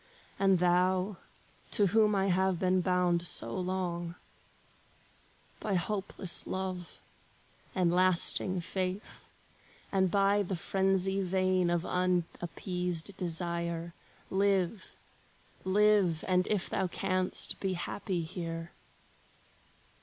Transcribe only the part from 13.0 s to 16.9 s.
desire, Live, live, and if thou